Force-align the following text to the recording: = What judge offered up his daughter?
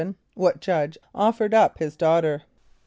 = 0.17 0.33
What 0.33 0.61
judge 0.61 0.97
offered 1.13 1.53
up 1.53 1.77
his 1.77 1.95
daughter? 1.95 2.41